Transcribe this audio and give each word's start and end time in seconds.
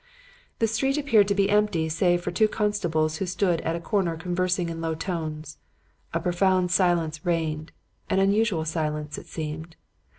"The 0.57 0.65
street 0.65 0.97
appeared 0.97 1.27
to 1.27 1.35
be 1.35 1.51
empty 1.51 1.87
save 1.87 2.23
for 2.23 2.31
two 2.31 2.47
constables 2.47 3.17
who 3.17 3.27
stood 3.27 3.61
at 3.61 3.75
a 3.75 3.79
corner 3.79 4.17
conversing 4.17 4.69
in 4.69 4.81
low 4.81 4.95
tones. 4.95 5.59
A 6.11 6.19
profound 6.19 6.71
silence 6.71 7.23
reigned 7.23 7.71
an 8.09 8.17
unusual 8.17 8.65
silence, 8.65 9.19
as 9.19 9.25
it 9.25 9.27
seemed! 9.29 9.75